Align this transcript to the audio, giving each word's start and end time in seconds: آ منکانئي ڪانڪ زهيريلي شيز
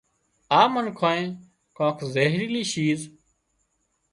آ 0.59 0.61
منکانئي 0.73 1.25
ڪانڪ 1.77 1.99
زهيريلي 2.13 2.63
شيز 2.71 3.05